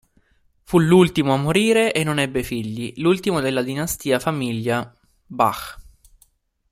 [0.63, 5.77] Fu l'ultimo a morire e non ebbe figli, l'ultimo della dinastia famiglia Bach.